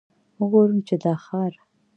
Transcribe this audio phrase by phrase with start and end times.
[0.39, 1.53] وګورم چې دا ښار.